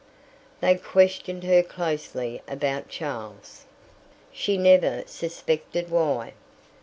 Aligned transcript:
They 0.61 0.77
questioned 0.77 1.43
her 1.43 1.61
closely 1.61 2.41
about 2.47 2.87
Charles. 2.89 3.65
She 4.31 4.57
never 4.57 5.03
suspected 5.05 5.91
why. 5.91 6.33